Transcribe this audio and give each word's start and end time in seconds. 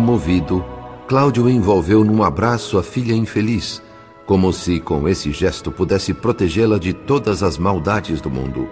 Comovido, 0.00 0.64
Cláudio 1.06 1.46
envolveu 1.46 2.02
num 2.02 2.22
abraço 2.22 2.78
a 2.78 2.82
filha 2.82 3.12
infeliz, 3.12 3.82
como 4.24 4.50
se 4.50 4.80
com 4.80 5.06
esse 5.06 5.30
gesto 5.30 5.70
pudesse 5.70 6.14
protegê-la 6.14 6.78
de 6.78 6.94
todas 6.94 7.42
as 7.42 7.58
maldades 7.58 8.18
do 8.18 8.30
mundo. 8.30 8.66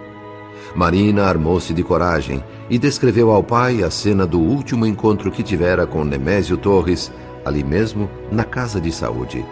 Marina 0.73 1.25
armou-se 1.25 1.71
de 1.71 1.83
coragem 1.83 2.43
e 2.67 2.79
descreveu 2.79 3.29
ao 3.29 3.43
pai 3.43 3.83
a 3.83 3.91
cena 3.91 4.25
do 4.25 4.39
último 4.39 4.87
encontro 4.87 5.29
que 5.29 5.43
tivera 5.43 5.85
com 5.85 6.03
Nemésio 6.03 6.57
Torres, 6.57 7.11
ali 7.45 7.63
mesmo 7.63 8.09
na 8.31 8.43
casa 8.43 8.81
de 8.81 8.91
saúde. 8.91 9.45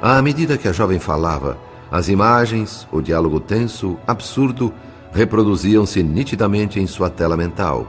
À 0.00 0.20
medida 0.20 0.58
que 0.58 0.66
a 0.66 0.72
jovem 0.72 0.98
falava, 0.98 1.56
as 1.92 2.08
imagens, 2.08 2.88
o 2.90 3.00
diálogo 3.00 3.38
tenso, 3.38 3.96
absurdo, 4.04 4.74
reproduziam-se 5.12 6.02
nitidamente 6.02 6.80
em 6.80 6.88
sua 6.88 7.08
tela 7.08 7.36
mental. 7.36 7.86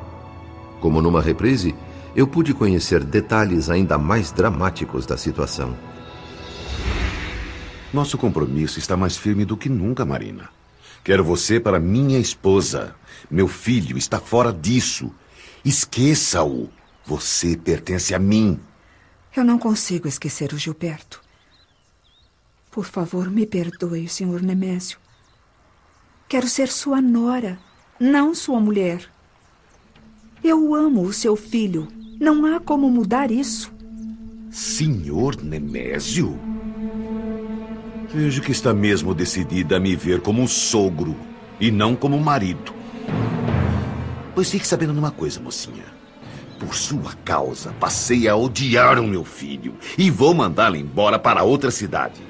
Como 0.80 1.02
numa 1.02 1.24
reprise, 1.24 1.74
eu 2.16 2.28
pude 2.28 2.54
conhecer 2.54 3.04
detalhes 3.04 3.70
ainda 3.70 3.98
mais 3.98 4.32
dramáticos 4.32 5.06
da 5.06 5.18
situação. 5.18 5.76
Nosso 7.94 8.18
compromisso 8.18 8.80
está 8.80 8.96
mais 8.98 9.18
firme 9.18 9.46
do 9.46 9.58
que 9.58 9.70
nunca, 9.70 10.06
Marina. 10.06 10.50
Quero 11.04 11.24
você 11.24 11.60
para 11.60 11.80
minha 11.80 12.20
esposa. 12.20 12.96
Meu 13.30 13.48
filho 13.48 13.98
está 13.98 14.20
fora 14.20 14.54
disso. 14.54 15.12
Esqueça-o. 15.66 16.70
Você 17.06 17.58
pertence 17.58 18.16
a 18.16 18.20
mim. 18.20 18.60
Eu 19.36 19.44
não 19.44 19.60
consigo 19.60 20.08
esquecer 20.08 20.54
o 20.54 20.58
Gilberto. 20.58 21.22
Por 22.72 22.86
favor, 22.86 23.30
me 23.30 23.46
perdoe, 23.46 24.08
Sr. 24.08 24.42
Nemésio. 24.42 24.98
Quero 26.28 26.48
ser 26.48 26.70
sua 26.70 27.02
nora, 27.02 27.60
não 28.00 28.34
sua 28.34 28.60
mulher. 28.60 29.08
Eu 30.44 30.74
amo 30.74 31.04
o 31.04 31.14
seu 31.14 31.36
filho. 31.36 31.88
Não 32.24 32.46
há 32.46 32.58
como 32.58 32.90
mudar 32.90 33.30
isso. 33.32 33.70
Senhor 34.50 35.36
Nemésio? 35.44 36.40
Vejo 38.14 38.42
que 38.42 38.54
está 38.54 38.74
mesmo 38.74 39.14
decidida 39.14 39.76
a 39.76 39.80
me 39.80 39.94
ver 39.94 40.22
como 40.22 40.42
um 40.42 40.48
sogro 40.48 41.18
e 41.60 41.70
não 41.70 41.98
como 41.98 42.16
um 42.16 42.22
marido. 42.22 42.74
Pois 44.34 44.50
fique 44.50 44.66
sabendo 44.66 44.94
de 44.94 45.00
uma 45.00 45.12
coisa, 45.12 45.42
mocinha. 45.42 45.84
Por 46.58 46.74
sua 46.74 47.12
causa, 47.26 47.74
passei 47.74 48.26
a 48.30 48.38
odiar 48.38 49.00
o 49.00 49.06
meu 49.06 49.26
filho 49.26 49.76
e 49.98 50.10
vou 50.10 50.34
mandá-lo 50.34 50.78
embora 50.78 51.20
para 51.20 51.44
outra 51.44 51.72
cidade. 51.72 52.22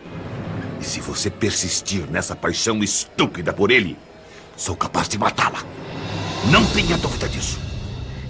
E 0.81 0.83
se 0.83 1.01
você 1.01 1.29
persistir 1.29 2.09
nessa 2.09 2.35
paixão 2.35 2.83
estúpida 2.83 3.53
por 3.53 3.69
ele, 3.69 3.95
sou 4.57 4.75
capaz 4.75 5.07
de 5.07 5.19
matá-la. 5.19 5.63
Não 6.51 6.65
tenha 6.65 6.97
dúvida 6.97 7.29
disso. 7.29 7.72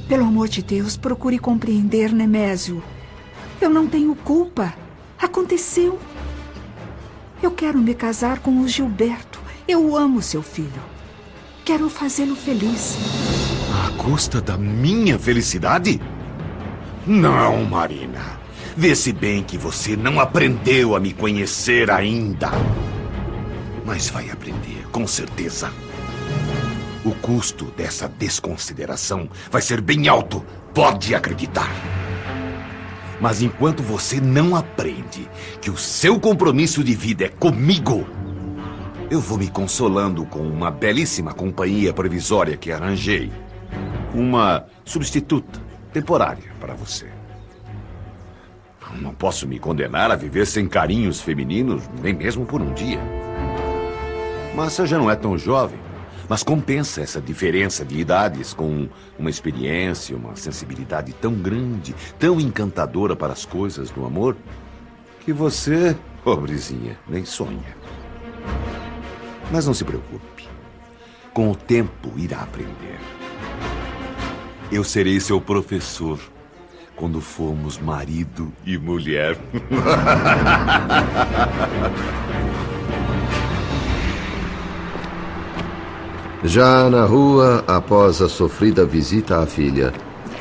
Pelo 0.08 0.26
amor 0.26 0.48
de 0.48 0.62
Deus, 0.62 0.98
procure 0.98 1.40
compreender, 1.40 2.12
Nemésio. 2.12 2.84
Eu 3.62 3.70
não 3.70 3.88
tenho 3.88 4.14
culpa. 4.16 4.74
Aconteceu. 5.20 6.00
Eu 7.42 7.52
quero 7.52 7.80
me 7.80 7.94
casar 7.94 8.40
com 8.40 8.60
o 8.60 8.68
Gilberto. 8.68 9.40
Eu 9.68 9.96
amo 9.96 10.22
seu 10.22 10.44
filho. 10.44 10.82
Quero 11.64 11.90
fazê-lo 11.90 12.36
feliz. 12.36 12.98
À 13.86 14.04
custa 14.04 14.42
da 14.42 14.58
minha 14.58 15.18
felicidade? 15.18 16.02
Não, 17.08 17.64
Marina. 17.64 18.40
Vê-se 18.76 19.14
bem 19.14 19.44
que 19.44 19.58
você 19.58 19.96
não 19.96 20.20
aprendeu 20.20 20.96
a 20.96 21.00
me 21.00 21.14
conhecer 21.14 21.90
ainda. 21.90 22.52
Mas 23.86 24.10
vai 24.10 24.30
aprender, 24.30 24.88
com 24.92 25.06
certeza. 25.08 25.72
O 27.06 27.12
custo 27.16 27.66
dessa 27.66 28.08
desconsideração 28.08 29.30
vai 29.52 29.62
ser 29.62 29.82
bem 29.82 30.08
alto, 30.08 30.44
pode 30.74 31.14
acreditar. 31.14 31.70
Mas 33.20 33.42
enquanto 33.42 33.84
você 33.84 34.22
não 34.22 34.56
aprende 34.56 35.30
que 35.62 35.70
o 35.70 35.78
seu 35.78 36.20
compromisso 36.20 36.84
de 36.84 36.96
vida 36.96 37.26
é 37.26 37.30
comigo, 37.30 38.08
eu 39.12 39.20
vou 39.20 39.38
me 39.38 39.50
consolando 39.50 40.26
com 40.26 40.40
uma 40.40 40.72
belíssima 40.72 41.34
companhia 41.34 41.94
provisória 41.94 42.58
que 42.58 42.72
arranjei. 42.72 43.32
Uma 44.14 44.66
substituta 44.86 45.60
temporária 45.92 46.52
para 46.60 46.74
você. 46.74 47.08
Não 49.02 49.14
posso 49.14 49.48
me 49.48 49.60
condenar 49.60 50.12
a 50.12 50.16
viver 50.16 50.46
sem 50.46 50.68
carinhos 50.68 51.20
femininos, 51.20 51.84
nem 52.02 52.14
mesmo 52.14 52.46
por 52.46 52.62
um 52.62 52.74
dia. 52.74 53.00
Mas 54.56 54.74
você 54.74 54.86
já 54.86 54.98
não 54.98 55.10
é 55.10 55.16
tão 55.16 55.38
jovem. 55.38 55.83
Mas 56.28 56.44
compensa 56.44 57.02
essa 57.02 57.22
diferença 57.22 57.84
de 57.84 58.00
idades 58.00 58.54
com 58.54 58.88
uma 59.18 59.30
experiência, 59.30 60.16
uma 60.16 60.36
sensibilidade 60.36 61.14
tão 61.14 61.34
grande, 61.34 61.96
tão 62.18 62.40
encantadora 62.40 63.16
para 63.16 63.34
as 63.34 63.46
coisas 63.46 63.92
do 63.92 64.06
amor, 64.06 64.36
que 65.20 65.34
você, 65.34 65.96
pobrezinha, 66.24 66.98
nem 67.08 67.26
sonha. 67.26 67.76
Mas 69.52 69.66
não 69.66 69.74
se 69.74 69.84
preocupe. 69.84 70.48
Com 71.34 71.52
o 71.52 71.56
tempo 71.56 72.12
irá 72.18 72.42
aprender. 72.42 73.00
Eu 74.72 74.84
serei 74.84 75.20
seu 75.20 75.42
professor 75.42 76.20
quando 76.96 77.20
fomos 77.20 77.78
marido 77.78 78.54
e 78.66 78.78
mulher. 78.78 79.38
Já 86.46 86.90
na 86.90 87.06
rua, 87.06 87.64
após 87.66 88.22
a 88.22 88.28
sofrida 88.28 88.86
visita 88.86 89.42
à 89.42 89.46
filha, 89.46 89.94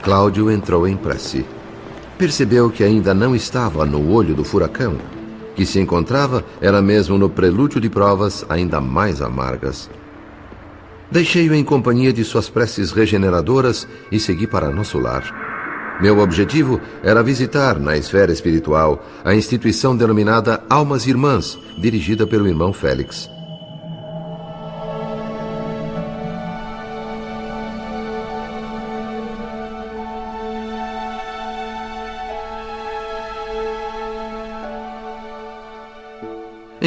Cláudio 0.03 0.51
entrou 0.51 0.89
em 0.89 0.97
prece. 0.97 1.47
Percebeu 2.19 2.71
que 2.71 2.83
ainda 2.83 3.15
não 3.15 3.37
estava 3.37 3.87
no 3.87 4.11
olho 4.11 4.35
do 4.35 4.43
furacão, 4.43 4.97
que 5.55 5.65
se 5.65 5.79
encontrava 5.79 6.45
era 6.61 6.83
mesmo 6.83 7.17
no 7.17 7.31
prelúdio 7.31 7.81
de 7.81 7.89
provas 7.89 8.45
ainda 8.49 8.81
mais 8.81 9.23
amargas. 9.23 9.89
Deixei-o 11.09 11.55
em 11.55 11.63
companhia 11.63 12.13
de 12.13 12.25
suas 12.25 12.51
preces 12.51 12.91
regeneradoras 12.91 13.87
e 14.11 14.19
segui 14.19 14.49
para 14.49 14.73
nosso 14.73 14.99
lar. 14.99 15.99
Meu 16.01 16.19
objetivo 16.19 16.81
era 17.05 17.23
visitar, 17.23 17.79
na 17.79 17.97
esfera 17.97 18.33
espiritual, 18.33 19.07
a 19.25 19.37
instituição 19.37 19.97
denominada 19.97 20.65
Almas 20.69 21.07
Irmãs, 21.07 21.57
dirigida 21.79 22.27
pelo 22.27 22.49
irmão 22.49 22.73
Félix. 22.73 23.31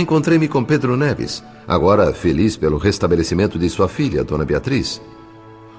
Encontrei-me 0.05 0.47
com 0.47 0.63
Pedro 0.63 0.95
Neves, 0.95 1.43
agora 1.67 2.13
feliz 2.13 2.55
pelo 2.55 2.77
restabelecimento 2.77 3.57
de 3.57 3.67
sua 3.67 3.89
filha, 3.89 4.23
Dona 4.23 4.45
Beatriz. 4.45 5.01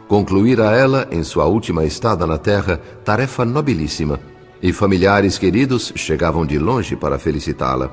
Concluíra 0.08 0.76
ela, 0.76 1.06
em 1.12 1.22
sua 1.22 1.44
última 1.44 1.84
estada 1.84 2.26
na 2.26 2.36
terra, 2.36 2.80
tarefa 3.04 3.44
nobilíssima, 3.44 4.18
e 4.60 4.72
familiares 4.72 5.38
queridos 5.38 5.92
chegavam 5.94 6.44
de 6.44 6.58
longe 6.58 6.96
para 6.96 7.20
felicitá-la. 7.20 7.88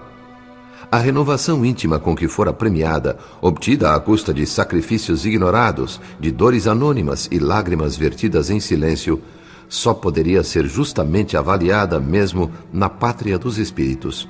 A 0.92 0.98
renovação 0.98 1.64
íntima 1.64 2.00
com 2.00 2.16
que 2.16 2.28
fora 2.28 2.52
premiada, 2.52 3.20
obtida 3.40 3.94
à 3.94 4.00
custa 4.00 4.34
de 4.34 4.48
sacrifícios 4.48 5.28
ignorados, 5.28 6.02
de 6.20 6.32
dores 6.32 6.66
anônimas 6.66 7.30
e 7.32 7.38
lágrimas 7.38 7.96
vertidas 7.96 8.50
em 8.50 8.60
silêncio, 8.60 9.22
só 9.70 9.94
poderia 9.94 10.42
ser 10.42 10.66
justamente 10.66 11.38
avaliada 11.38 12.00
mesmo 12.00 12.52
na 12.74 12.90
pátria 12.90 13.38
dos 13.38 13.60
espíritos. 13.60 14.28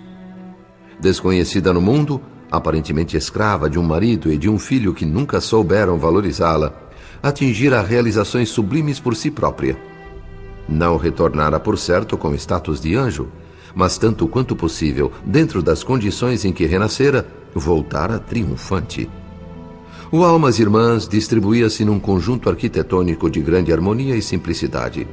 Desconhecida 1.04 1.74
no 1.74 1.82
mundo, 1.82 2.22
aparentemente 2.50 3.18
escrava 3.18 3.70
de 3.70 3.78
um 3.78 3.84
marido 3.84 4.32
e 4.32 4.38
de 4.38 4.50
um 4.50 4.58
filho 4.58 4.94
que 4.94 5.06
nunca 5.06 5.42
souberam 5.42 6.00
valorizá-la, 6.00 6.74
atingir 7.22 7.74
a 7.74 7.82
realizações 7.82 8.48
sublimes 8.48 9.02
por 9.02 9.14
si 9.14 9.30
própria. 9.30 9.78
Não 10.66 10.96
retornara, 10.96 11.60
por 11.60 11.78
certo, 11.78 12.18
com 12.18 12.34
status 12.36 12.80
de 12.80 12.96
anjo, 12.96 13.28
mas 13.76 13.98
tanto 13.98 14.30
quanto 14.30 14.56
possível, 14.56 15.12
dentro 15.26 15.62
das 15.62 15.84
condições 15.84 16.46
em 16.46 16.54
que 16.54 16.66
renascera, 16.66 17.28
voltara 17.54 18.18
triunfante. 18.18 19.10
O 20.10 20.24
Almas 20.24 20.58
Irmãs 20.58 21.06
distribuía-se 21.06 21.84
num 21.84 22.00
conjunto 22.00 22.50
arquitetônico 22.50 23.30
de 23.30 23.42
grande 23.42 23.74
harmonia 23.74 24.16
e 24.16 24.22
simplicidade. 24.22 25.06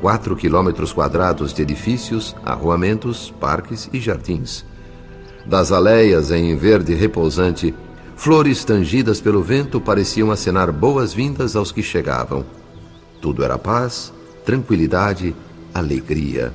Quatro 0.00 0.34
quilômetros 0.34 0.94
quadrados 0.94 1.52
de 1.52 1.60
edifícios, 1.60 2.34
arruamentos, 2.42 3.34
parques 3.38 3.90
e 3.92 4.00
jardins. 4.00 4.64
Das 5.48 5.70
aleias 5.72 6.30
em 6.30 6.56
verde 6.56 6.94
repousante 6.94 7.74
Flores 8.16 8.64
tangidas 8.64 9.20
pelo 9.20 9.42
vento 9.42 9.78
pareciam 9.78 10.30
acenar 10.30 10.72
boas-vindas 10.72 11.54
aos 11.54 11.70
que 11.70 11.82
chegavam. 11.82 12.44
Tudo 13.20 13.44
era 13.44 13.58
paz, 13.58 14.12
tranquilidade, 14.44 15.36
alegria. 15.74 16.52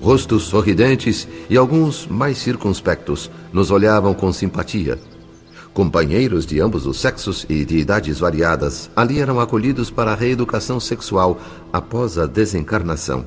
Rostos 0.00 0.44
sorridentes 0.44 1.26
e 1.50 1.56
alguns 1.56 2.06
mais 2.06 2.38
circunspectos 2.38 3.28
nos 3.52 3.72
olhavam 3.72 4.14
com 4.14 4.32
simpatia. 4.32 5.00
Companheiros 5.74 6.46
de 6.46 6.60
ambos 6.60 6.86
os 6.86 7.00
sexos 7.00 7.44
e 7.48 7.64
de 7.64 7.76
idades 7.76 8.20
variadas 8.20 8.88
ali 8.94 9.18
eram 9.18 9.40
acolhidos 9.40 9.90
para 9.90 10.12
a 10.12 10.14
reeducação 10.14 10.78
sexual 10.78 11.40
após 11.72 12.16
a 12.16 12.26
desencarnação. 12.26 13.26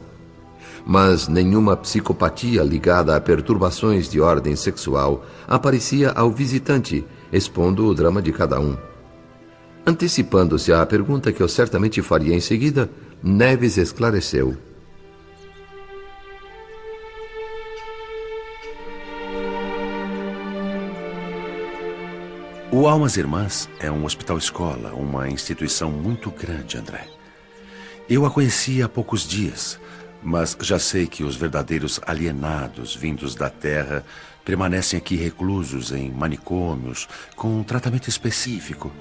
Mas 0.85 1.27
nenhuma 1.27 1.75
psicopatia 1.75 2.63
ligada 2.63 3.15
a 3.15 3.21
perturbações 3.21 4.09
de 4.09 4.19
ordem 4.19 4.55
sexual 4.55 5.25
aparecia 5.47 6.11
ao 6.11 6.31
visitante, 6.31 7.05
expondo 7.31 7.85
o 7.85 7.93
drama 7.93 8.21
de 8.21 8.31
cada 8.31 8.59
um. 8.59 8.77
Antecipando-se 9.85 10.71
à 10.71 10.85
pergunta 10.85 11.31
que 11.31 11.41
eu 11.41 11.47
certamente 11.47 12.01
faria 12.01 12.35
em 12.35 12.39
seguida, 12.39 12.89
Neves 13.23 13.77
esclareceu. 13.77 14.57
O 22.73 22.87
Almas 22.87 23.17
Irmãs 23.17 23.69
é 23.79 23.91
um 23.91 24.05
hospital-escola, 24.05 24.93
uma 24.93 25.29
instituição 25.29 25.91
muito 25.91 26.31
grande, 26.31 26.77
André. 26.77 27.05
Eu 28.09 28.25
a 28.25 28.31
conheci 28.31 28.81
há 28.81 28.87
poucos 28.87 29.27
dias, 29.27 29.77
mas 30.21 30.55
já 30.61 30.77
sei 30.77 31.07
que 31.07 31.23
os 31.23 31.35
verdadeiros 31.35 31.99
alienados 32.05 32.95
vindos 32.95 33.35
da 33.35 33.49
Terra 33.49 34.03
permanecem 34.45 34.97
aqui 34.97 35.15
reclusos 35.15 35.91
em 35.91 36.11
manicômios 36.11 37.07
com 37.35 37.59
um 37.59 37.63
tratamento 37.63 38.07
específico, 38.07 38.91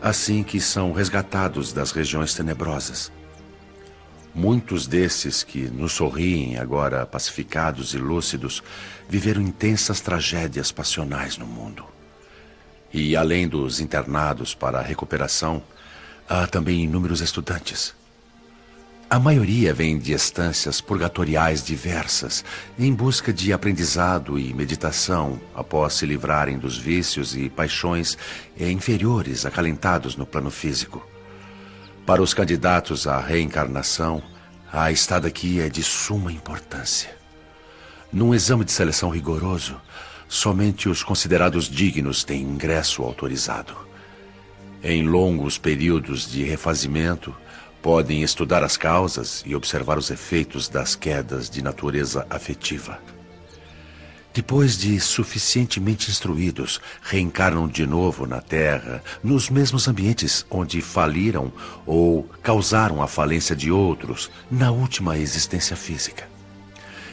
assim 0.00 0.42
que 0.42 0.60
são 0.60 0.92
resgatados 0.92 1.72
das 1.72 1.92
regiões 1.92 2.34
tenebrosas. 2.34 3.10
Muitos 4.32 4.86
desses 4.86 5.42
que 5.42 5.62
nos 5.62 5.92
sorriem 5.92 6.56
agora 6.56 7.04
pacificados 7.04 7.94
e 7.94 7.98
lúcidos 7.98 8.62
viveram 9.08 9.42
intensas 9.42 10.00
tragédias 10.00 10.70
passionais 10.70 11.36
no 11.36 11.46
mundo. 11.46 11.84
E 12.92 13.16
além 13.16 13.48
dos 13.48 13.80
internados 13.80 14.54
para 14.54 14.78
a 14.78 14.82
recuperação, 14.82 15.62
há 16.28 16.46
também 16.46 16.84
inúmeros 16.84 17.20
estudantes. 17.20 17.94
A 19.12 19.18
maioria 19.18 19.74
vem 19.74 19.98
de 19.98 20.12
estâncias 20.12 20.80
purgatoriais 20.80 21.64
diversas, 21.64 22.44
em 22.78 22.94
busca 22.94 23.32
de 23.32 23.52
aprendizado 23.52 24.38
e 24.38 24.54
meditação 24.54 25.40
após 25.52 25.94
se 25.94 26.06
livrarem 26.06 26.56
dos 26.56 26.78
vícios 26.78 27.34
e 27.34 27.48
paixões 27.48 28.16
inferiores 28.56 29.44
acalentados 29.44 30.14
no 30.14 30.24
plano 30.24 30.48
físico. 30.48 31.04
Para 32.06 32.22
os 32.22 32.32
candidatos 32.32 33.08
à 33.08 33.18
reencarnação, 33.18 34.22
a 34.72 34.92
estada 34.92 35.26
aqui 35.26 35.60
é 35.60 35.68
de 35.68 35.82
suma 35.82 36.30
importância. 36.30 37.10
Num 38.12 38.32
exame 38.32 38.64
de 38.64 38.70
seleção 38.70 39.10
rigoroso, 39.10 39.80
somente 40.28 40.88
os 40.88 41.02
considerados 41.02 41.68
dignos 41.68 42.22
têm 42.22 42.42
ingresso 42.42 43.02
autorizado. 43.02 43.76
Em 44.84 45.02
longos 45.02 45.58
períodos 45.58 46.30
de 46.30 46.44
refazimento, 46.44 47.34
podem 47.82 48.22
estudar 48.22 48.62
as 48.62 48.76
causas 48.76 49.42
e 49.46 49.54
observar 49.54 49.98
os 49.98 50.10
efeitos 50.10 50.68
das 50.68 50.94
quedas 50.94 51.48
de 51.48 51.62
natureza 51.62 52.26
afetiva. 52.28 52.98
Depois 54.32 54.78
de 54.78 55.00
suficientemente 55.00 56.10
instruídos, 56.10 56.80
reencarnam 57.02 57.66
de 57.66 57.84
novo 57.84 58.26
na 58.26 58.40
Terra, 58.40 59.02
nos 59.24 59.50
mesmos 59.50 59.88
ambientes 59.88 60.46
onde 60.48 60.80
faliram 60.80 61.52
ou 61.84 62.22
causaram 62.42 63.02
a 63.02 63.08
falência 63.08 63.56
de 63.56 63.72
outros 63.72 64.30
na 64.50 64.70
última 64.70 65.18
existência 65.18 65.74
física. 65.74 66.28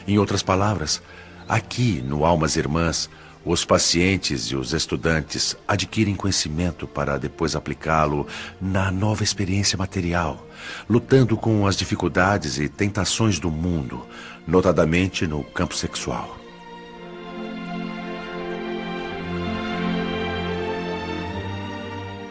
Em 0.06 0.16
outras 0.16 0.44
palavras, 0.44 1.02
Aqui, 1.48 2.02
no 2.02 2.26
Almas 2.26 2.56
Irmãs, 2.56 3.08
os 3.48 3.64
pacientes 3.64 4.42
e 4.50 4.56
os 4.56 4.74
estudantes 4.74 5.56
adquirem 5.66 6.14
conhecimento 6.14 6.86
para 6.86 7.16
depois 7.16 7.56
aplicá-lo 7.56 8.26
na 8.60 8.90
nova 8.90 9.24
experiência 9.24 9.78
material, 9.78 10.46
lutando 10.86 11.34
com 11.34 11.66
as 11.66 11.74
dificuldades 11.74 12.58
e 12.58 12.68
tentações 12.68 13.40
do 13.40 13.50
mundo, 13.50 14.06
notadamente 14.46 15.26
no 15.26 15.42
campo 15.42 15.74
sexual. 15.74 16.36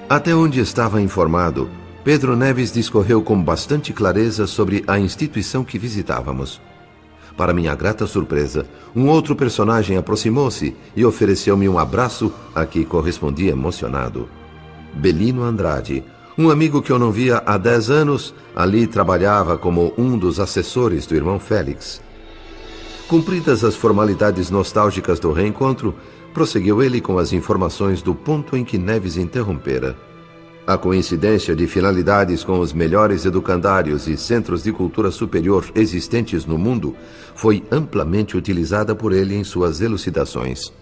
Até 0.07 0.35
onde 0.35 0.59
estava 0.59 1.01
informado, 1.01 1.67
Pedro 2.03 2.35
Neves 2.35 2.71
discorreu 2.71 3.23
com 3.23 3.41
bastante 3.43 3.91
clareza 3.91 4.45
sobre 4.45 4.83
a 4.85 4.99
instituição 4.99 5.65
que 5.65 5.79
visitávamos. 5.79 6.61
Para 7.37 7.53
minha 7.53 7.75
grata 7.75 8.07
surpresa, 8.07 8.65
um 8.95 9.07
outro 9.07 9.35
personagem 9.35 9.95
aproximou-se 9.95 10.75
e 10.95 11.05
ofereceu-me 11.05 11.69
um 11.69 11.77
abraço 11.77 12.33
a 12.55 12.65
que 12.65 12.83
correspondi 12.83 13.47
emocionado. 13.47 14.27
Belino 14.95 15.43
Andrade, 15.43 16.03
um 16.35 16.49
amigo 16.49 16.81
que 16.81 16.91
eu 16.91 16.97
não 16.97 17.11
via 17.11 17.43
há 17.45 17.55
dez 17.57 17.91
anos, 17.91 18.33
ali 18.55 18.87
trabalhava 18.87 19.55
como 19.55 19.93
um 19.95 20.17
dos 20.17 20.39
assessores 20.39 21.05
do 21.05 21.15
irmão 21.15 21.39
Félix. 21.39 22.01
Cumpridas 23.07 23.63
as 23.63 23.75
formalidades 23.75 24.49
nostálgicas 24.49 25.19
do 25.19 25.31
reencontro, 25.31 25.93
prosseguiu 26.33 26.81
ele 26.81 26.99
com 26.99 27.19
as 27.19 27.33
informações 27.33 28.01
do 28.01 28.15
ponto 28.15 28.57
em 28.57 28.65
que 28.65 28.79
Neves 28.79 29.15
interrompera. 29.15 29.95
A 30.67 30.77
coincidência 30.77 31.55
de 31.55 31.65
finalidades 31.65 32.43
com 32.43 32.59
os 32.59 32.73
melhores 32.73 33.23
educandários 33.23 34.05
e 34.05 34.17
centros 34.17 34.63
de 34.63 34.73
cultura 34.73 35.11
superior 35.11 35.65
existentes 35.73 36.45
no 36.45 36.57
mundo 36.57 36.93
foi 37.33 37.63
amplamente 37.71 38.35
utilizada 38.35 38.93
por 38.93 39.13
ele 39.13 39.33
em 39.33 39.45
suas 39.45 39.79
elucidações. 39.79 40.73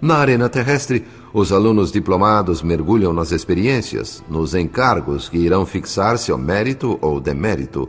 Na 0.00 0.18
arena 0.18 0.48
terrestre, 0.48 1.04
os 1.34 1.50
alunos 1.50 1.90
diplomados 1.90 2.62
mergulham 2.62 3.12
nas 3.12 3.32
experiências, 3.32 4.22
nos 4.30 4.54
encargos 4.54 5.28
que 5.28 5.38
irão 5.38 5.66
fixar 5.66 6.16
seu 6.16 6.38
mérito 6.38 6.96
ou 7.02 7.20
demérito. 7.20 7.88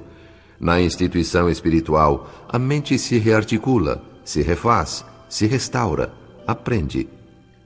Na 0.60 0.82
instituição 0.82 1.48
espiritual, 1.48 2.32
a 2.50 2.58
mente 2.58 2.98
se 2.98 3.20
rearticula, 3.20 4.02
se 4.26 4.42
refaz, 4.42 5.06
se 5.30 5.46
restaura, 5.46 6.12
aprende 6.48 7.08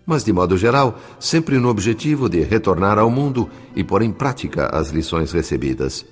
mas 0.05 0.23
de 0.23 0.31
modo 0.31 0.55
geral, 0.57 0.99
sempre 1.19 1.57
no 1.57 1.69
objetivo 1.69 2.29
de 2.29 2.41
retornar 2.41 2.99
ao 2.99 3.09
mundo 3.09 3.49
e 3.75 3.83
pôr 3.83 4.01
em 4.01 4.11
prática 4.11 4.67
as 4.67 4.89
lições 4.89 5.31
recebidas. 5.31 6.05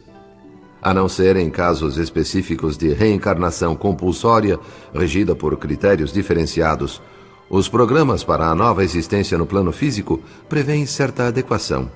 A 0.82 0.94
não 0.94 1.08
ser 1.08 1.38
em 1.38 1.50
casos 1.50 1.98
específicos 1.98 2.76
de 2.76 2.92
reencarnação 2.92 3.76
compulsória, 3.76 4.60
regida 4.94 5.36
por 5.36 5.56
critérios 5.58 6.12
diferenciados, 6.12 7.02
os 7.50 7.70
programas 7.70 8.24
para 8.24 8.48
a 8.48 8.56
nova 8.56 8.84
existência 8.84 9.38
no 9.38 9.46
plano 9.46 9.72
físico 9.72 10.20
prevêem 10.50 10.86
certa 10.86 11.28
adequação. 11.28 11.90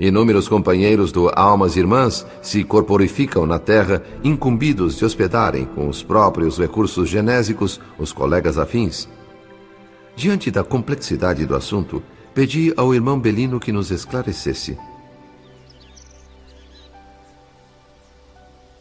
Inúmeros 0.00 0.48
companheiros 0.48 1.12
do 1.12 1.30
Almas 1.34 1.76
Irmãs 1.76 2.26
se 2.40 2.64
corporificam 2.64 3.46
na 3.46 3.58
Terra, 3.58 4.02
incumbidos 4.24 4.96
de 4.96 5.04
hospedarem 5.04 5.66
com 5.66 5.88
os 5.88 6.02
próprios 6.02 6.58
recursos 6.58 7.08
genésicos 7.08 7.78
os 7.98 8.12
colegas 8.12 8.56
afins 8.56 9.06
Diante 10.14 10.50
da 10.50 10.62
complexidade 10.62 11.46
do 11.46 11.56
assunto, 11.56 12.02
pedi 12.34 12.72
ao 12.76 12.94
irmão 12.94 13.18
Belino 13.18 13.58
que 13.58 13.72
nos 13.72 13.90
esclarecesse. 13.90 14.78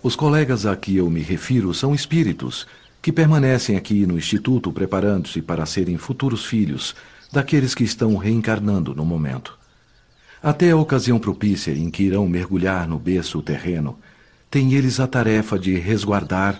Os 0.04 0.16
colegas 0.16 0.66
a 0.66 0.76
que 0.76 0.98
eu 0.98 1.10
me 1.10 1.22
refiro 1.22 1.74
são 1.74 1.94
espíritos 1.94 2.68
que 3.02 3.12
permanecem 3.12 3.76
aqui 3.78 4.06
no 4.06 4.18
Instituto 4.18 4.72
preparando-se 4.72 5.42
para 5.42 5.66
serem 5.66 5.98
futuros 5.98 6.46
filhos 6.46 6.96
daqueles 7.32 7.74
que 7.74 7.84
estão 7.84 8.18
reencarnando 8.18 8.94
no 8.94 9.06
momento. 9.06 9.58
Até 10.44 10.72
a 10.72 10.78
ocasião 10.78 11.20
propícia 11.20 11.72
em 11.72 11.90
que 11.90 12.04
irão 12.04 12.28
mergulhar 12.28 12.88
no 12.88 13.00
berço 13.00 13.42
terreno, 13.42 13.98
têm 14.50 14.74
eles 14.74 15.00
a 15.00 15.08
tarefa 15.08 15.58
de 15.58 15.76
resguardar 15.76 16.60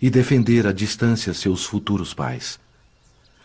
e 0.00 0.08
defender 0.10 0.66
à 0.66 0.72
distância 0.72 1.34
seus 1.34 1.64
futuros 1.64 2.14
pais. 2.14 2.63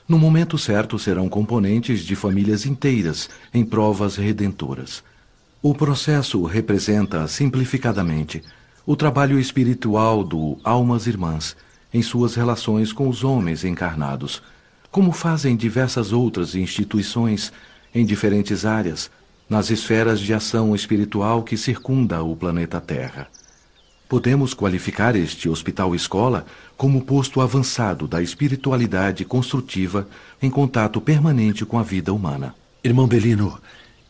No 0.09 0.17
momento 0.17 0.57
certo 0.57 0.97
serão 0.97 1.29
componentes 1.29 2.03
de 2.03 2.15
famílias 2.15 2.65
inteiras 2.65 3.29
em 3.53 3.63
provas 3.63 4.15
redentoras. 4.15 5.03
O 5.61 5.75
processo 5.75 6.43
representa, 6.45 7.27
simplificadamente, 7.27 8.41
o 8.87 8.95
trabalho 8.95 9.39
espiritual 9.39 10.23
do 10.23 10.57
Almas 10.63 11.05
Irmãs 11.05 11.55
em 11.93 12.01
suas 12.01 12.33
relações 12.33 12.91
com 12.91 13.07
os 13.07 13.23
homens 13.23 13.63
encarnados, 13.63 14.41
como 14.89 15.11
fazem 15.11 15.55
diversas 15.55 16.11
outras 16.11 16.55
instituições 16.55 17.53
em 17.93 18.03
diferentes 18.03 18.65
áreas, 18.65 19.11
nas 19.47 19.69
esferas 19.69 20.19
de 20.19 20.33
ação 20.33 20.73
espiritual 20.73 21.43
que 21.43 21.55
circunda 21.55 22.23
o 22.23 22.35
planeta 22.35 22.81
Terra. 22.81 23.27
Podemos 24.09 24.55
qualificar 24.55 25.15
este 25.15 25.47
hospital-escola 25.47 26.43
como 26.75 27.05
posto 27.05 27.41
avançado 27.41 28.07
da 28.07 28.23
espiritualidade 28.23 29.23
construtiva 29.23 30.07
em 30.41 30.49
contato 30.49 30.99
permanente 30.99 31.63
com 31.63 31.77
a 31.77 31.83
vida 31.83 32.11
humana. 32.11 32.55
Irmão 32.83 33.05
Belino, 33.05 33.61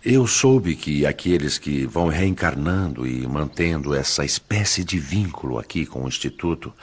eu 0.03 0.25
soube 0.25 0.77
que 0.77 1.05
aqueles 1.05 1.57
que 1.57 1.85
vão 1.85 2.07
reencarnando 2.07 3.05
e 3.05 3.27
mantendo 3.27 3.93
essa 3.93 4.23
espécie 4.23 4.85
de 4.85 4.97
vínculo 4.97 5.59
aqui 5.59 5.85
com 5.85 6.05
o 6.05 6.07
Instituto 6.07 6.73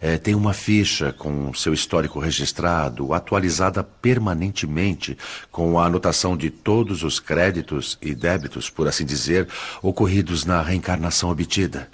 é, 0.00 0.16
têm 0.16 0.34
uma 0.34 0.54
ficha 0.54 1.12
com 1.12 1.52
seu 1.52 1.74
histórico 1.74 2.18
registrado, 2.18 3.12
atualizada 3.12 3.84
permanentemente, 3.84 5.18
com 5.52 5.78
a 5.78 5.84
anotação 5.84 6.34
de 6.34 6.48
todos 6.48 7.02
os 7.02 7.20
créditos 7.20 7.98
e 8.00 8.14
débitos, 8.14 8.70
por 8.70 8.88
assim 8.88 9.04
dizer, 9.04 9.46
ocorridos 9.82 10.46
na 10.46 10.62
reencarnação 10.62 11.28
obtida. 11.28 11.90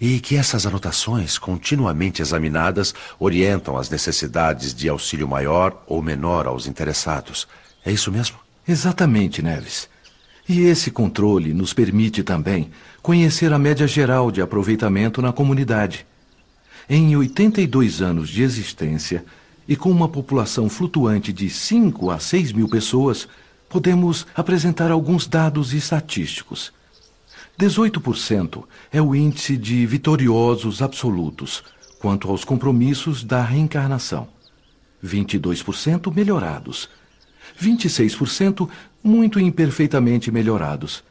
E 0.00 0.20
que 0.20 0.36
essas 0.36 0.66
anotações, 0.66 1.38
continuamente 1.38 2.22
examinadas, 2.22 2.94
orientam 3.18 3.76
as 3.76 3.90
necessidades 3.90 4.74
de 4.74 4.88
auxílio 4.88 5.26
maior 5.26 5.82
ou 5.86 6.00
menor 6.00 6.46
aos 6.46 6.66
interessados. 6.66 7.48
É 7.84 7.90
isso 7.90 8.12
mesmo? 8.12 8.38
Exatamente, 8.66 9.42
Neves. 9.42 9.88
E 10.48 10.60
esse 10.60 10.90
controle 10.90 11.52
nos 11.52 11.74
permite 11.74 12.22
também 12.22 12.70
conhecer 13.02 13.52
a 13.52 13.58
média 13.58 13.86
geral 13.86 14.30
de 14.30 14.40
aproveitamento 14.40 15.20
na 15.20 15.32
comunidade. 15.32 16.06
Em 16.88 17.14
82 17.16 18.00
anos 18.00 18.28
de 18.28 18.42
existência, 18.42 19.24
e 19.68 19.76
com 19.76 19.90
uma 19.90 20.08
população 20.08 20.68
flutuante 20.70 21.30
de 21.32 21.50
5 21.50 22.10
a 22.10 22.18
6 22.18 22.52
mil 22.52 22.68
pessoas, 22.68 23.28
podemos 23.68 24.26
apresentar 24.34 24.90
alguns 24.90 25.26
dados 25.26 25.74
estatísticos. 25.74 26.72
18% 27.58 28.62
é 28.92 29.02
o 29.02 29.16
índice 29.16 29.56
de 29.56 29.84
vitoriosos 29.84 30.80
absolutos 30.80 31.64
quanto 31.98 32.30
aos 32.30 32.44
compromissos 32.44 33.24
da 33.24 33.42
reencarnação. 33.42 34.28
22% 35.04 36.14
melhorados. 36.14 36.88
26% 37.60 38.68
muito 39.02 39.40
imperfeitamente 39.40 40.30
melhorados. 40.30 41.02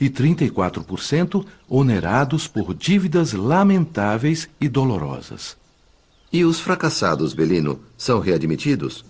E 0.00 0.10
34% 0.10 1.46
onerados 1.68 2.48
por 2.48 2.74
dívidas 2.74 3.32
lamentáveis 3.32 4.48
e 4.60 4.68
dolorosas. 4.68 5.56
E 6.32 6.44
os 6.44 6.58
fracassados, 6.58 7.32
Belino, 7.34 7.78
são 7.96 8.18
readmitidos? 8.18 9.04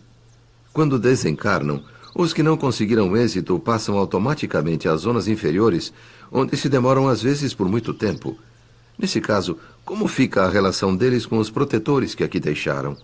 Quando 0.72 0.98
desencarnam, 0.98 1.82
os 2.14 2.34
que 2.34 2.42
não 2.42 2.58
conseguiram 2.58 3.16
êxito 3.16 3.58
passam 3.58 3.96
automaticamente 3.96 4.86
às 4.86 5.02
zonas 5.02 5.28
inferiores, 5.28 5.92
onde 6.32 6.56
se 6.56 6.68
demoram 6.68 7.06
às 7.08 7.22
vezes 7.22 7.52
por 7.52 7.68
muito 7.68 7.92
tempo. 7.92 8.38
Nesse 8.98 9.20
caso, 9.20 9.58
como 9.84 10.08
fica 10.08 10.44
a 10.44 10.50
relação 10.50 10.96
deles 10.96 11.26
com 11.26 11.38
os 11.38 11.50
protetores 11.50 12.14
que 12.14 12.24
aqui 12.24 12.40
deixaram? 12.40 12.96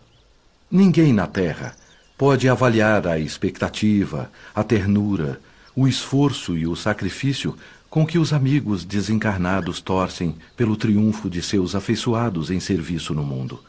Ninguém 0.71 1.13
na 1.13 1.27
Terra 1.27 1.77
pode 2.17 2.49
avaliar 2.49 3.07
a 3.07 3.19
expectativa, 3.19 4.31
a 4.55 4.65
ternura, 4.65 5.41
o 5.77 5.87
esforço 5.87 6.57
e 6.57 6.67
o 6.67 6.75
sacrifício 6.75 7.55
com 7.89 8.07
que 8.07 8.19
os 8.19 8.33
amigos 8.33 8.85
desencarnados 8.85 9.81
torcem 9.81 10.37
pelo 10.57 10.77
triunfo 10.77 11.31
de 11.31 11.43
seus 11.43 11.75
afeiçoados 11.75 12.51
em 12.51 12.61
serviço 12.61 13.15
no 13.15 13.23
mundo. 13.23 13.61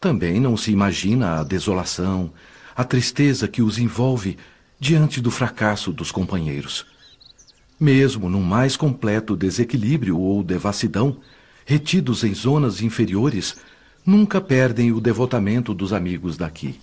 Também 0.00 0.40
não 0.40 0.56
se 0.56 0.70
imagina 0.70 1.40
a 1.40 1.44
desolação, 1.44 2.32
a 2.76 2.84
tristeza 2.84 3.48
que 3.48 3.62
os 3.62 3.78
envolve 3.78 4.36
diante 4.78 5.20
do 5.20 5.30
fracasso 5.30 5.92
dos 5.92 6.10
companheiros. 6.10 6.91
Mesmo 7.78 8.28
num 8.28 8.42
mais 8.42 8.76
completo 8.76 9.36
desequilíbrio 9.36 10.18
ou 10.18 10.42
devassidão, 10.42 11.16
retidos 11.64 12.24
em 12.24 12.34
zonas 12.34 12.80
inferiores, 12.80 13.56
nunca 14.04 14.40
perdem 14.40 14.92
o 14.92 15.00
devotamento 15.00 15.74
dos 15.74 15.92
amigos 15.92 16.36
daqui. 16.36 16.78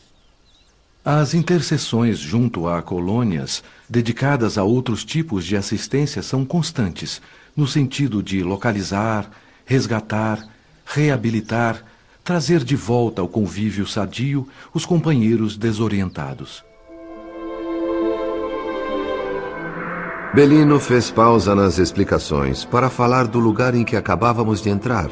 As 1.03 1.33
intercessões 1.33 2.19
junto 2.19 2.67
a 2.67 2.81
colônias 2.81 3.63
dedicadas 3.89 4.57
a 4.57 4.63
outros 4.63 5.05
tipos 5.05 5.45
de 5.45 5.55
assistência 5.55 6.21
são 6.21 6.45
constantes, 6.45 7.21
no 7.55 7.65
sentido 7.65 8.21
de 8.21 8.43
localizar, 8.43 9.29
resgatar, 9.65 10.47
reabilitar 10.85 11.83
trazer 12.29 12.63
de 12.63 12.75
volta 12.75 13.21
ao 13.21 13.27
convívio 13.27 13.87
sadio 13.87 14.47
os 14.71 14.85
companheiros 14.85 15.57
desorientados. 15.57 16.63
Belino 20.31 20.79
fez 20.79 21.09
pausa 21.09 21.55
nas 21.55 21.79
explicações 21.79 22.63
para 22.63 22.87
falar 22.87 23.25
do 23.25 23.39
lugar 23.39 23.73
em 23.73 23.83
que 23.83 23.95
acabávamos 23.95 24.61
de 24.61 24.69
entrar. 24.69 25.09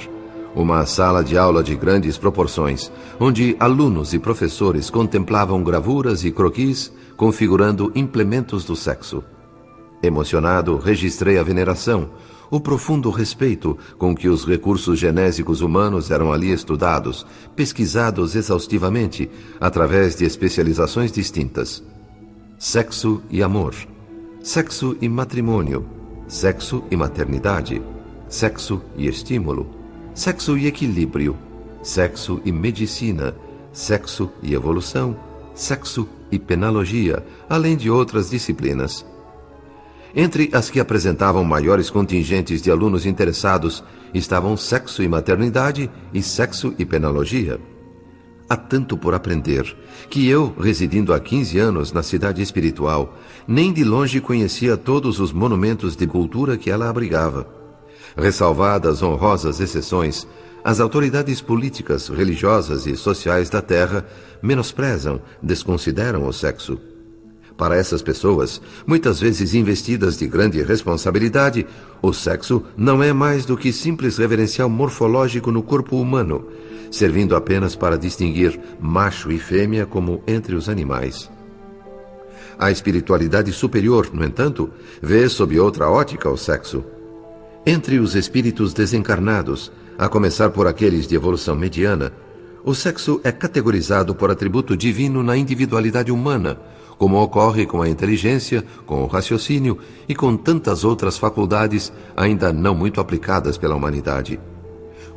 Uma 0.55 0.85
sala 0.85 1.23
de 1.23 1.35
aula 1.35 1.63
de 1.63 1.75
grandes 1.75 2.19
proporções, 2.19 2.91
onde 3.19 3.55
alunos 3.59 4.13
e 4.13 4.19
professores 4.19 4.91
contemplavam 4.91 5.63
gravuras 5.63 6.23
e 6.23 6.31
croquis 6.31 6.93
configurando 7.15 7.91
implementos 7.95 8.63
do 8.63 8.75
sexo. 8.75 9.23
Emocionado, 10.03 10.77
registrei 10.77 11.39
a 11.39 11.43
veneração, 11.43 12.11
o 12.51 12.59
profundo 12.59 13.09
respeito 13.09 13.75
com 13.97 14.13
que 14.15 14.29
os 14.29 14.45
recursos 14.45 14.99
genésicos 14.99 15.61
humanos 15.61 16.11
eram 16.11 16.31
ali 16.31 16.51
estudados, 16.51 17.25
pesquisados 17.55 18.35
exaustivamente, 18.35 19.27
através 19.59 20.15
de 20.15 20.25
especializações 20.25 21.11
distintas. 21.11 21.83
Sexo 22.59 23.19
e 23.31 23.41
amor, 23.41 23.73
sexo 24.47 24.95
e 25.01 25.09
matrimônio, 25.09 25.85
sexo 26.25 26.81
e 26.89 26.95
maternidade, 26.95 27.81
sexo 28.29 28.81
e 28.95 29.05
estímulo, 29.05 29.69
sexo 30.15 30.57
e 30.57 30.67
equilíbrio, 30.67 31.37
sexo 31.83 32.41
e 32.45 32.51
medicina, 32.53 33.35
sexo 33.73 34.31
e 34.41 34.53
evolução, 34.53 35.19
sexo 35.53 36.07
e 36.31 36.39
penalogia, 36.39 37.25
além 37.49 37.75
de 37.75 37.89
outras 37.89 38.29
disciplinas. 38.29 39.05
Entre 40.15 40.49
as 40.53 40.69
que 40.69 40.79
apresentavam 40.79 41.43
maiores 41.43 41.89
contingentes 41.89 42.61
de 42.61 42.71
alunos 42.71 43.05
interessados 43.05 43.83
estavam 44.13 44.55
sexo 44.55 45.03
e 45.03 45.09
maternidade 45.09 45.91
e 46.13 46.23
sexo 46.23 46.73
e 46.79 46.85
penologia. 46.85 47.59
Há 48.49 48.55
tanto 48.55 48.97
por 48.97 49.13
aprender 49.13 49.75
que 50.09 50.27
eu, 50.27 50.55
residindo 50.57 51.13
há 51.13 51.19
15 51.19 51.59
anos 51.59 51.91
na 51.91 52.01
cidade 52.01 52.41
espiritual, 52.41 53.17
nem 53.45 53.73
de 53.73 53.83
longe 53.83 54.21
conhecia 54.21 54.77
todos 54.77 55.19
os 55.19 55.33
monumentos 55.33 55.97
de 55.97 56.07
cultura 56.07 56.57
que 56.57 56.69
ela 56.69 56.89
abrigava. 56.89 57.45
Ressalvadas 58.15 59.03
honrosas 59.03 59.59
exceções, 59.59 60.25
as 60.63 60.79
autoridades 60.79 61.41
políticas, 61.41 62.07
religiosas 62.07 62.85
e 62.85 62.95
sociais 62.95 63.49
da 63.49 63.61
terra 63.61 64.05
menosprezam, 64.41 65.21
desconsideram 65.41 66.25
o 66.25 66.31
sexo. 66.31 66.79
Para 67.57 67.75
essas 67.75 68.03
pessoas, 68.03 68.61
muitas 68.85 69.19
vezes 69.19 69.55
investidas 69.55 70.15
de 70.15 70.27
grande 70.27 70.61
responsabilidade, 70.61 71.65
o 72.01 72.13
sexo 72.13 72.63
não 72.77 73.01
é 73.01 73.11
mais 73.11 73.45
do 73.45 73.57
que 73.57 73.73
simples 73.73 74.17
reverencial 74.17 74.69
morfológico 74.69 75.51
no 75.51 75.63
corpo 75.63 75.99
humano, 75.99 76.45
servindo 76.91 77.35
apenas 77.35 77.75
para 77.75 77.97
distinguir 77.97 78.59
macho 78.79 79.31
e 79.31 79.39
fêmea 79.39 79.87
como 79.87 80.21
entre 80.27 80.53
os 80.53 80.69
animais. 80.69 81.31
A 82.59 82.69
espiritualidade 82.69 83.51
superior, 83.51 84.09
no 84.13 84.23
entanto, 84.23 84.69
vê 85.01 85.27
sob 85.27 85.59
outra 85.59 85.89
ótica 85.89 86.29
o 86.29 86.37
sexo. 86.37 86.83
Entre 87.65 87.99
os 87.99 88.15
espíritos 88.15 88.71
desencarnados, 88.71 89.71
a 89.97 90.07
começar 90.07 90.51
por 90.51 90.67
aqueles 90.67 91.07
de 91.07 91.15
evolução 91.15 91.55
mediana, 91.55 92.13
o 92.63 92.75
sexo 92.75 93.19
é 93.23 93.31
categorizado 93.31 94.13
por 94.13 94.29
atributo 94.29 94.77
divino 94.77 95.23
na 95.23 95.35
individualidade 95.35 96.11
humana, 96.11 96.59
como 96.97 97.21
ocorre 97.21 97.65
com 97.65 97.81
a 97.81 97.89
inteligência, 97.89 98.63
com 98.85 99.03
o 99.03 99.07
raciocínio 99.07 99.77
e 100.07 100.15
com 100.15 100.35
tantas 100.35 100.83
outras 100.83 101.17
faculdades 101.17 101.93
ainda 102.15 102.51
não 102.51 102.73
muito 102.73 102.99
aplicadas 102.99 103.57
pela 103.57 103.75
humanidade. 103.75 104.39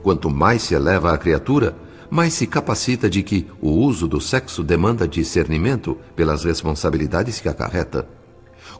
Quanto 0.02 0.30
mais 0.30 0.62
se 0.62 0.74
eleva 0.74 1.12
a 1.12 1.18
criatura, 1.18 1.76
mais 2.10 2.34
se 2.34 2.46
capacita 2.46 3.08
de 3.08 3.22
que 3.22 3.46
o 3.60 3.70
uso 3.70 4.08
do 4.08 4.20
sexo 4.20 4.62
demanda 4.62 5.06
discernimento 5.06 5.96
pelas 6.16 6.44
responsabilidades 6.44 7.40
que 7.40 7.48
acarreta. 7.48 8.08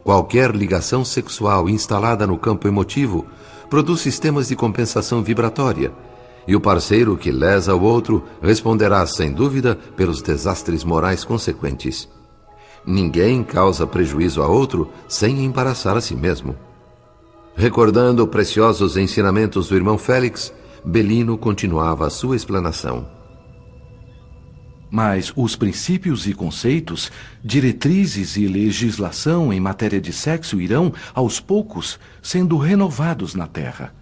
Qualquer 0.03 0.55
ligação 0.55 1.05
sexual 1.05 1.69
instalada 1.69 2.27
no 2.27 2.37
campo 2.37 2.67
emotivo 2.67 3.27
produz 3.69 4.01
sistemas 4.01 4.49
de 4.49 4.57
compensação 4.57 5.23
vibratória, 5.23 5.93
e 6.47 6.57
o 6.57 6.61
parceiro 6.61 7.17
que 7.17 7.31
lesa 7.31 7.75
o 7.75 7.83
outro 7.83 8.25
responderá, 8.43 9.07
sem 9.07 9.33
dúvida, 9.33 9.79
pelos 9.97 10.21
desastres 10.21 10.83
morais 10.83 11.23
consequentes. 11.23 12.09
Ninguém 12.87 13.45
causa 13.45 13.87
prejuízo 13.87 14.43
a 14.43 14.49
outro 14.49 14.91
sem 15.07 15.45
embaraçar 15.45 15.97
a 15.97 16.01
si 16.01 16.15
mesmo. 16.15 16.57
Recordando 17.55 18.27
preciosos 18.27 18.97
ensinamentos 18.97 19.69
do 19.69 19.77
irmão 19.77 19.99
Félix, 19.99 20.53
Belino 20.85 21.37
continuava 21.37 22.07
a 22.07 22.11
sua 22.11 22.37
explanação. 22.37 23.07
Mas 24.91 25.33
os 25.37 25.55
princípios 25.55 26.27
e 26.27 26.33
conceitos, 26.33 27.13
diretrizes 27.45 28.37
e 28.37 28.47
legislação 28.47 29.53
em 29.53 29.61
matéria 29.61 30.01
de 30.01 30.13
sexo 30.13 30.61
irão, 30.61 30.93
aos 31.15 31.39
poucos, 31.39 31.99
sendo 32.21 32.57
renovados 32.57 33.35
na 33.35 33.47
Terra. 33.47 33.95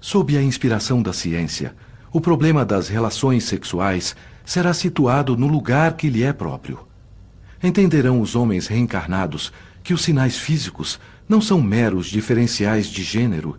Sob 0.00 0.36
a 0.36 0.42
inspiração 0.42 1.02
da 1.02 1.12
ciência, 1.12 1.74
o 2.12 2.20
problema 2.20 2.64
das 2.64 2.88
relações 2.88 3.44
sexuais 3.44 4.16
será 4.44 4.72
situado 4.72 5.36
no 5.36 5.46
lugar 5.46 5.94
que 5.94 6.08
lhe 6.08 6.22
é 6.22 6.32
próprio. 6.32 6.93
Entenderão 7.64 8.20
os 8.20 8.36
homens 8.36 8.66
reencarnados 8.66 9.50
que 9.82 9.94
os 9.94 10.02
sinais 10.02 10.36
físicos 10.36 11.00
não 11.26 11.40
são 11.40 11.62
meros 11.62 12.08
diferenciais 12.08 12.86
de 12.86 13.02
gênero, 13.02 13.56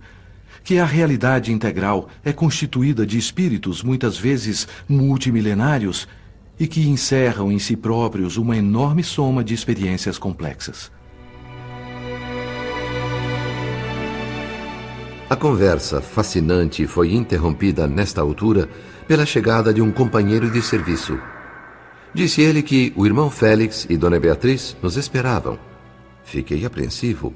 que 0.63 0.77
a 0.77 0.85
realidade 0.85 1.51
integral 1.51 2.07
é 2.23 2.31
constituída 2.31 3.03
de 3.03 3.17
espíritos 3.17 3.81
muitas 3.81 4.15
vezes 4.15 4.67
multimilenários 4.87 6.07
e 6.59 6.67
que 6.67 6.87
encerram 6.87 7.51
em 7.51 7.57
si 7.57 7.75
próprios 7.75 8.37
uma 8.37 8.55
enorme 8.55 9.03
soma 9.03 9.43
de 9.43 9.55
experiências 9.55 10.19
complexas. 10.19 10.91
A 15.27 15.35
conversa 15.35 15.99
fascinante 15.99 16.85
foi 16.85 17.15
interrompida 17.15 17.87
nesta 17.87 18.21
altura 18.21 18.69
pela 19.07 19.25
chegada 19.25 19.73
de 19.73 19.81
um 19.81 19.91
companheiro 19.91 20.51
de 20.51 20.61
serviço. 20.61 21.19
Disse 22.15 22.41
ele 22.41 22.63
que 22.63 22.93
o 22.95 23.05
irmão 23.05 23.29
Félix 23.29 23.85
e 23.89 23.97
Dona 23.97 24.17
Beatriz 24.17 24.77
nos 24.81 24.95
esperavam. 24.95 25.59
Fiquei 26.23 26.65
apreensivo. 26.65 27.33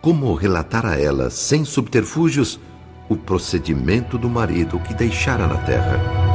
Como 0.00 0.32
relatar 0.34 0.86
a 0.86 0.96
ela, 0.96 1.30
sem 1.30 1.64
subterfúgios, 1.64 2.60
o 3.08 3.16
procedimento 3.16 4.16
do 4.16 4.30
marido 4.30 4.78
que 4.78 4.94
deixara 4.94 5.48
na 5.48 5.56
terra? 5.56 6.31